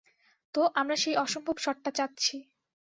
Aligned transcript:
তো, 0.55 0.61
আমরা 0.75 0.95
সেই 0.95 1.15
অসম্ভব 1.15 1.55
শটটা 1.57 1.91
চাচ্ছি। 1.91 2.35